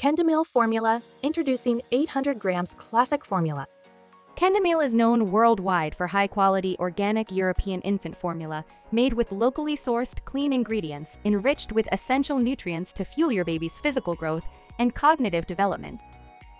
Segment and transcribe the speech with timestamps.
[0.00, 3.66] Kendamil formula, introducing 800 grams classic formula.
[4.34, 10.54] Kendamil is known worldwide for high-quality organic European infant formula made with locally sourced clean
[10.54, 14.46] ingredients enriched with essential nutrients to fuel your baby's physical growth
[14.78, 16.00] and cognitive development.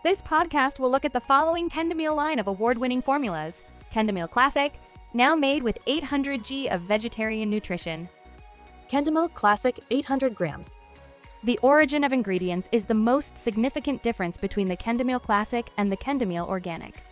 [0.04, 3.62] This podcast will look at the following Kendamil line of award-winning formulas.
[3.90, 4.78] Kendamil Classic,
[5.14, 8.06] now made with 800 G of vegetarian nutrition.
[8.90, 10.74] Kendamil Classic 800 grams.
[11.42, 15.96] The origin of ingredients is the most significant difference between the Kendamil Classic and the
[15.96, 17.02] Kendamil Organic.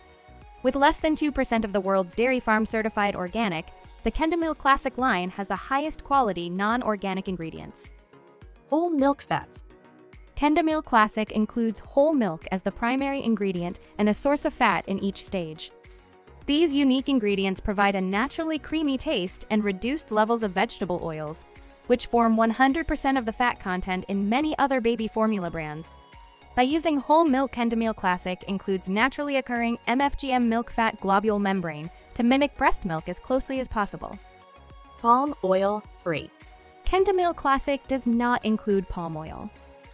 [0.61, 3.65] With less than 2% of the world's dairy farm certified organic,
[4.03, 7.89] the Kendamil Classic line has the highest quality non-organic ingredients.
[8.69, 9.63] Whole milk fats.
[10.35, 14.99] Kendamil Classic includes whole milk as the primary ingredient and a source of fat in
[14.99, 15.71] each stage.
[16.45, 21.45] These unique ingredients provide a naturally creamy taste and reduced levels of vegetable oils,
[21.89, 25.89] which form 100% of the fat content in many other baby formula brands,
[26.55, 32.21] by using whole milk Kendamil Classic includes naturally occurring MFGM milk fat globule membrane to
[32.21, 34.19] mimic breast milk as closely as possible.
[34.99, 36.29] Palm oil free.
[36.85, 39.49] Kendamil Classic does not include palm oil.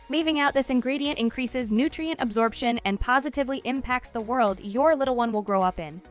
[0.10, 5.32] Leaving out this ingredient increases nutrient absorption and positively impacts the world your little one
[5.32, 6.02] will grow up in.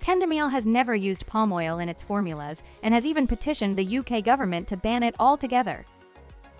[0.00, 4.24] Kendamil has never used palm oil in its formulas and has even petitioned the UK
[4.24, 5.84] government to ban it altogether.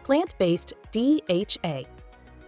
[0.03, 1.85] Plant-based DHA.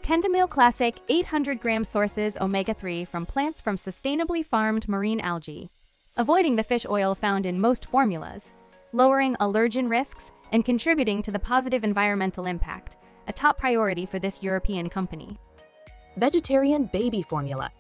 [0.03, 5.71] Kendamil Classic 800 gram sources omega 3 from plants from sustainably farmed marine algae,
[6.17, 8.53] avoiding the fish oil found in most formulas,
[8.93, 12.97] lowering allergen risks, and contributing to the positive environmental impact,
[13.29, 15.39] a top priority for this European company.
[16.17, 17.71] Vegetarian baby formula.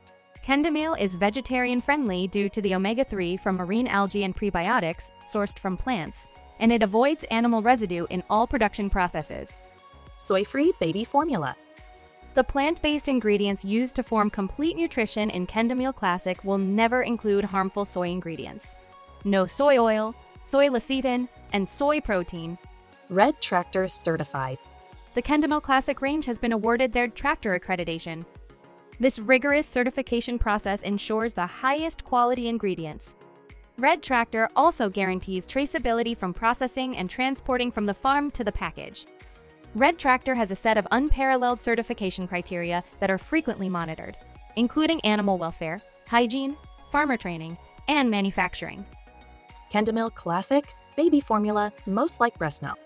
[0.45, 5.57] Kendamil is vegetarian friendly due to the omega 3 from marine algae and prebiotics sourced
[5.57, 6.27] from plants,
[6.59, 9.57] and it avoids animal residue in all production processes.
[10.17, 11.55] Soy free baby formula.
[12.35, 17.85] The plant-based ingredients used to form complete nutrition in Kendamil Classic will never include harmful
[17.85, 18.73] soy ingredients.
[19.23, 22.58] No soy oil, soy lecithin, and soy protein.
[23.11, 24.58] Red Tractor certified.
[25.14, 28.25] The Kendamil Classic range has been awarded the Red Tractor accreditation.
[29.01, 33.17] This rigorous certification process ensures the highest quality ingredients.
[33.79, 39.07] Red Tractor also guarantees traceability from processing and transporting from the farm to the package.
[39.75, 44.17] Red Tractor has a set of unparalleled certification criteria that are frequently monitored,
[44.57, 46.57] including animal welfare, hygiene,
[46.91, 47.57] farmer training,
[47.89, 48.85] and manufacturing.
[49.73, 52.79] Kendamil Classic, baby formula, most like breast milk.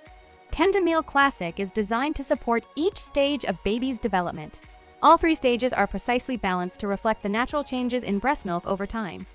[0.52, 4.60] Kendamil Classic is designed to support each stage of baby's development.
[5.02, 8.86] All three stages are precisely balanced to reflect the natural changes in breast milk over
[8.86, 9.26] time.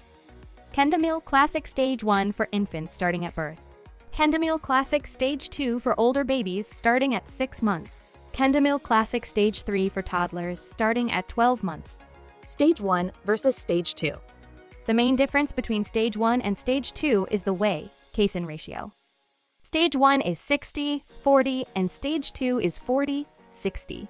[0.74, 3.68] Kendamil Classic Stage 1 for infants starting at birth.
[4.12, 7.92] Kendamil Classic Stage 2 for older babies starting at 6 months.
[8.34, 12.00] Kendamil Classic Stage 3 for toddlers starting at 12 months.
[12.48, 14.14] Stage 1 versus Stage 2.
[14.88, 18.92] The main difference between Stage 1 and Stage 2 is the whey, casein ratio.
[19.62, 24.08] Stage 1 is 60, 40, and Stage 2 is 40, 60.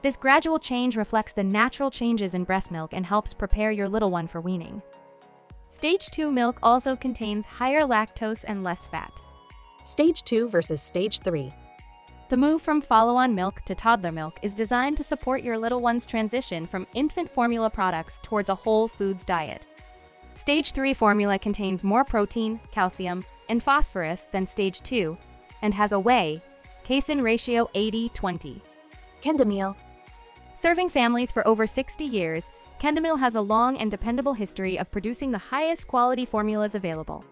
[0.00, 4.12] This gradual change reflects the natural changes in breast milk and helps prepare your little
[4.12, 4.80] one for weaning.
[5.68, 9.20] Stage 2 milk also contains higher lactose and less fat.
[9.82, 11.52] Stage 2 versus Stage 3.
[12.28, 15.80] The move from follow on milk to toddler milk is designed to support your little
[15.80, 19.66] one's transition from infant formula products towards a whole foods diet.
[20.34, 25.18] Stage 3 formula contains more protein, calcium, and phosphorus than Stage 2
[25.62, 26.40] and has a whey,
[26.84, 28.62] casein ratio 80 20.
[29.20, 29.74] Kendamil.
[30.58, 35.30] Serving families for over 60 years, Kendamil has a long and dependable history of producing
[35.30, 37.24] the highest quality formulas available.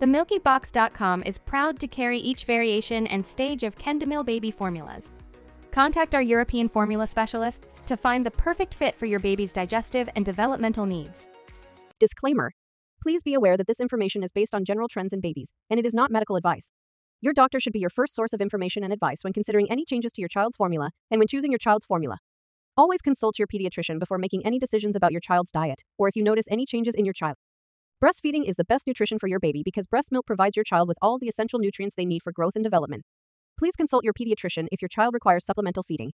[0.00, 5.10] TheMilkyBox.com is proud to carry each variation and stage of Kendamil baby formulas.
[5.70, 10.24] Contact our European formula specialists to find the perfect fit for your baby's digestive and
[10.24, 11.28] developmental needs.
[12.00, 12.52] Disclaimer
[13.02, 15.84] Please be aware that this information is based on general trends in babies, and it
[15.84, 16.70] is not medical advice.
[17.20, 20.12] Your doctor should be your first source of information and advice when considering any changes
[20.12, 22.16] to your child's formula and when choosing your child's formula.
[22.78, 26.22] Always consult your pediatrician before making any decisions about your child's diet, or if you
[26.22, 27.36] notice any changes in your child.
[28.04, 30.98] Breastfeeding is the best nutrition for your baby because breast milk provides your child with
[31.00, 33.04] all the essential nutrients they need for growth and development.
[33.58, 36.12] Please consult your pediatrician if your child requires supplemental feeding.